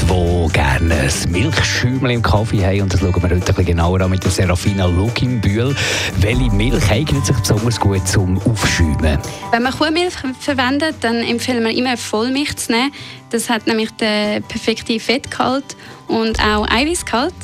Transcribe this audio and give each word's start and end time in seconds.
Die 0.00 0.52
gerne 0.52 0.94
ein 0.94 1.30
Milchschäumel 1.30 2.10
im 2.10 2.22
Kaffee 2.22 2.64
haben. 2.64 2.82
Und 2.82 2.92
das 2.92 3.00
schauen 3.00 3.22
wir 3.22 3.30
heute 3.30 3.56
ein 3.56 3.64
genauer 3.64 4.00
an 4.00 4.10
mit 4.10 4.22
der 4.22 4.30
Serafina 4.30 4.86
Luginbühl. 4.86 5.74
Welche 6.18 6.50
Milch 6.50 6.90
eignet 6.90 7.26
sich 7.26 7.36
besonders 7.36 7.80
gut 7.80 8.06
zum 8.06 8.40
Aufschäumen? 8.42 9.18
Wenn 9.50 9.62
man 9.62 9.72
Kuhmilch 9.72 10.14
verwendet, 10.40 10.96
dann 11.00 11.16
empfehlen 11.16 11.64
wir 11.64 11.76
immer 11.76 11.96
Vollmilch 11.96 12.56
zu 12.56 12.72
nehmen. 12.72 12.92
Das 13.30 13.48
hat 13.50 13.66
nämlich 13.66 13.90
den 13.92 14.42
perfekten 14.42 15.00
Fettgehalt 15.00 15.76
und 16.08 16.38
auch 16.40 16.68
Eiweißgehalt. 16.70 17.34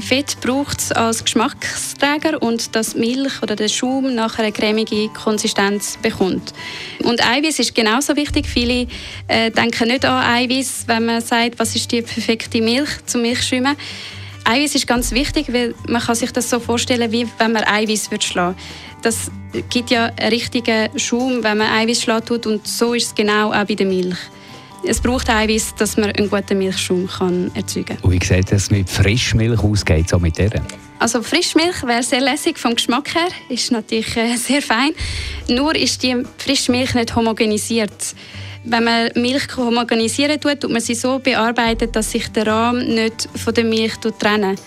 Fett 0.00 0.40
braucht 0.40 0.80
es 0.80 0.92
als 0.92 1.24
Geschmacksträger 1.24 2.42
und 2.42 2.74
dass 2.74 2.94
Milch 2.94 3.42
oder 3.42 3.56
der 3.56 3.68
Schaum 3.68 4.14
nachher 4.14 4.44
eine 4.44 4.52
cremige 4.52 5.08
Konsistenz 5.08 5.98
bekommt. 6.00 6.52
Und 7.04 7.24
Eiweiß 7.24 7.58
ist 7.58 7.74
genauso 7.74 8.16
wichtig. 8.16 8.46
Viele 8.46 8.86
äh, 9.26 9.50
denken 9.50 9.88
nicht 9.88 10.04
an 10.04 10.22
Eiweiß, 10.22 10.84
wenn 10.86 11.06
man 11.06 11.20
sagt, 11.20 11.58
was 11.58 11.74
ist 11.74 11.90
die 11.92 12.02
perfekte 12.02 12.60
Milch 12.62 12.88
zum 13.06 13.22
Milchschäumen. 13.22 13.76
Eiweiß 14.44 14.76
ist 14.76 14.86
ganz 14.86 15.12
wichtig, 15.12 15.52
weil 15.52 15.74
man 15.86 16.00
kann 16.00 16.14
sich 16.14 16.32
das 16.32 16.48
so 16.48 16.58
vorstellen, 16.60 17.12
wie 17.12 17.26
wenn 17.38 17.52
man 17.52 17.64
Eiweiß 17.64 18.10
wird 18.10 18.24
schlagen. 18.24 18.56
Das 19.02 19.30
gibt 19.68 19.90
ja 19.90 20.06
einen 20.16 20.32
richtigen 20.32 20.96
Schaum, 20.98 21.42
wenn 21.42 21.58
man 21.58 21.70
Eiweiß 21.70 22.02
schlagen 22.02 22.26
tut 22.26 22.46
und 22.46 22.66
so 22.66 22.94
ist 22.94 23.06
es 23.08 23.14
genau 23.14 23.52
auch 23.52 23.64
bei 23.64 23.74
der 23.74 23.86
Milch. 23.86 24.18
Es 24.86 25.00
braucht 25.00 25.28
Eiweiß, 25.28 25.74
dass 25.76 25.96
man 25.96 26.10
einen 26.12 26.30
guten 26.30 26.58
Milchschaum 26.58 27.06
kann 27.08 27.50
erzeugen 27.54 27.96
kann. 27.96 27.98
Und 28.02 28.12
wie 28.12 28.24
sieht 28.24 28.52
es 28.52 28.70
mit 28.70 28.88
Frischmilch 28.88 29.62
aus? 29.62 29.84
Geht 29.84 30.14
auch 30.14 30.20
mit 30.20 30.38
der? 30.38 30.62
Also 30.98 31.22
Frischmilch 31.22 31.82
wäre 31.84 32.02
sehr 32.02 32.20
lässig 32.20 32.58
vom 32.58 32.74
Geschmack 32.74 33.14
her, 33.14 33.28
ist 33.48 33.70
natürlich 33.70 34.16
äh, 34.16 34.36
sehr 34.36 34.62
fein. 34.62 34.90
Nur 35.48 35.74
ist 35.74 36.02
die 36.02 36.16
Frischmilch 36.38 36.94
nicht 36.94 37.14
homogenisiert. 37.14 38.14
Wenn 38.64 38.84
man 38.84 39.10
Milch 39.14 39.56
homogenisieren 39.56 40.40
tut, 40.40 40.60
tut 40.60 40.70
man 40.70 40.80
sie 40.80 40.94
so 40.94 41.18
bearbeitet, 41.18 41.94
dass 41.94 42.10
sich 42.10 42.28
der 42.28 42.46
Rahm 42.46 42.78
nicht 42.78 43.28
von 43.36 43.54
der 43.54 43.64
Milch 43.64 43.94
trennt. 44.18 44.60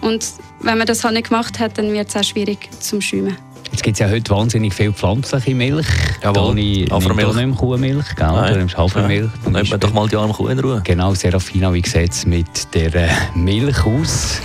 Und 0.00 0.24
wenn 0.60 0.78
man 0.78 0.86
das 0.86 1.04
halt 1.04 1.14
nicht 1.14 1.28
gemacht 1.28 1.58
hat, 1.58 1.78
dann 1.78 1.92
wird 1.92 2.08
es 2.08 2.16
auch 2.16 2.24
schwierig 2.24 2.58
zum 2.80 3.00
Schäumen. 3.00 3.36
Jetzt 3.70 3.82
gibt 3.82 3.94
es 3.94 3.98
ja 4.00 4.08
heute 4.08 4.30
wahnsinnig 4.30 4.74
viel 4.74 4.92
pflanzliche 4.92 5.54
Milch. 5.54 5.86
Jawohl, 6.22 6.34
Toni 6.34 6.86
Hafermilch. 6.90 7.34
nicht 7.34 7.46
mehr 7.46 7.56
Kuhmilch, 7.56 8.16
gell? 8.16 8.26
Nein. 8.26 8.52
Du 8.52 8.58
nimmst 8.58 8.76
Hafermilch. 8.76 9.30
Dann 9.44 9.52
nimmt 9.52 9.70
man 9.70 9.80
doch 9.80 9.92
mal 9.92 10.08
die 10.08 10.16
arme 10.16 10.32
Kuh 10.32 10.48
in 10.48 10.58
Ruhe. 10.58 10.82
Genau, 10.84 11.14
Serafina, 11.14 11.72
wie 11.72 11.86
sieht 11.86 12.12
es 12.12 12.26
mit 12.26 12.74
der 12.74 12.94
äh, 12.94 13.08
Milch 13.34 13.84
aus? 13.84 14.40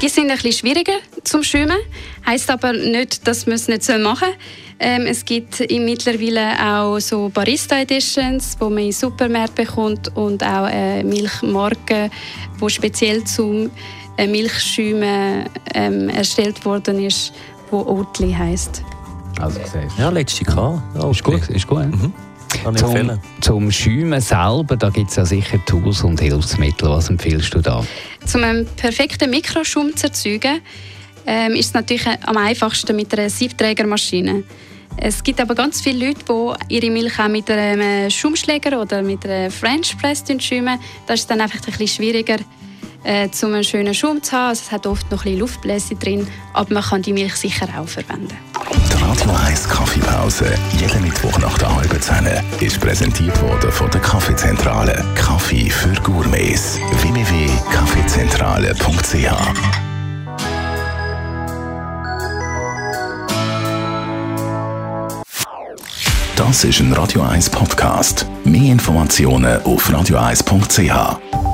Die 0.00 0.08
sind 0.08 0.30
ein 0.30 0.36
bisschen 0.36 0.52
schwieriger 0.52 0.98
zum 1.22 1.44
Schäumen, 1.44 1.78
heißt 2.26 2.50
aber 2.50 2.72
nicht, 2.72 3.26
dass 3.28 3.46
man 3.46 3.54
es 3.54 3.68
nicht 3.68 3.88
machen 3.88 4.26
soll. 4.26 4.36
Ähm, 4.80 5.06
es 5.06 5.24
gibt 5.24 5.60
im 5.60 5.84
mittlerweile 5.84 6.58
auch 6.60 6.98
so 6.98 7.28
Barista 7.32 7.78
Editions, 7.78 8.56
wo 8.58 8.68
man 8.68 8.78
in 8.78 8.90
Supermärkten 8.90 9.64
bekommt 9.64 10.16
und 10.16 10.42
auch 10.42 10.68
äh, 10.68 11.04
Milchmarken, 11.04 12.10
wo 12.58 12.68
speziell 12.68 13.22
zum 13.22 13.70
äh, 14.16 14.26
Milchschäumen 14.26 15.48
ähm, 15.72 16.08
erstellt 16.08 16.64
worden 16.64 17.04
ist, 17.04 17.32
wo 17.72 17.80
Oatly 17.80 18.32
heißt. 18.32 18.82
Also, 19.40 19.58
siehst. 19.60 19.98
Ja, 19.98 20.10
letzte 20.10 20.44
K. 20.44 20.82
Ist 21.10 21.24
gut, 21.24 21.48
ist 21.48 21.66
gut. 21.66 21.86
Mhm. 21.86 22.12
Kann 22.62 22.74
ich 22.74 22.80
Zum, 22.80 22.96
empfehlen. 22.96 23.20
zum 23.40 23.70
Schäumen 23.72 24.20
selber, 24.20 24.76
da 24.76 24.90
gibt 24.90 25.10
es 25.10 25.16
ja 25.16 25.24
sicher 25.24 25.64
Tools 25.64 26.04
und 26.04 26.20
Hilfsmittel. 26.20 26.90
Was 26.90 27.08
empfiehlst 27.08 27.54
du 27.54 27.60
da? 27.60 27.82
Um 28.34 28.44
einen 28.44 28.66
perfekten 28.76 29.30
Mikroschaum 29.30 29.96
zu 29.96 30.08
erzeugen, 30.08 30.60
ähm, 31.26 31.52
ist 31.52 31.66
es 31.68 31.74
natürlich 31.74 32.06
am 32.06 32.36
einfachsten 32.36 32.94
mit 32.94 33.16
einer 33.18 33.30
Siebträgermaschine. 33.30 34.44
Es 34.98 35.22
gibt 35.22 35.40
aber 35.40 35.54
ganz 35.54 35.80
viele 35.80 36.08
Leute, 36.08 36.24
die 36.68 36.74
ihre 36.74 36.90
Milch 36.90 37.18
auch 37.18 37.28
mit 37.28 37.50
einem 37.50 38.10
Schaumschläger 38.10 38.80
oder 38.80 39.02
mit 39.02 39.24
einer 39.24 39.50
French 39.50 39.96
Press 39.98 40.22
schäumen. 40.38 40.78
Das 41.06 41.20
ist 41.20 41.30
dann 41.30 41.40
einfach 41.40 41.58
ein 41.58 41.64
bisschen 41.64 41.88
schwieriger, 41.88 42.36
äh, 43.04 43.28
um 43.42 43.54
einen 43.54 43.64
schönen 43.64 43.94
Schaum 43.94 44.22
zu 44.22 44.32
haben. 44.32 44.50
Also 44.50 44.64
es 44.66 44.72
hat 44.72 44.86
oft 44.86 45.10
noch 45.10 45.20
ein 45.20 45.24
bisschen 45.24 45.40
Luftbläschen 45.40 45.98
drin, 45.98 46.28
aber 46.52 46.74
man 46.74 46.82
kann 46.82 47.00
die 47.02 47.12
Milch 47.12 47.34
sicher 47.36 47.66
auch 47.78 47.88
verwenden. 47.88 48.36
Die 48.90 49.02
Radio 49.02 49.30
1 49.46 49.68
Kaffeepause, 49.68 50.54
jeden 50.78 51.02
Mittwoch 51.02 51.38
nach 51.38 51.58
der 51.58 51.74
halben 51.74 52.00
Zehn, 52.00 52.26
ist 52.60 52.80
präsentiert 52.80 53.40
worden 53.42 53.72
von 53.72 53.90
der 53.90 54.00
Kaffeezentrale. 54.00 55.04
Kaffee 55.14 55.68
für 55.70 55.92
Gourmets. 56.02 56.78
www.kaffeezentrale.ch 57.02 59.82
Das 66.36 66.64
ist 66.64 66.80
ein 66.80 66.92
Radio 66.92 67.22
1 67.22 67.48
Podcast. 67.50 68.26
Mehr 68.44 68.72
Informationen 68.72 69.62
auf 69.62 69.88
radio1.ch. 69.88 71.51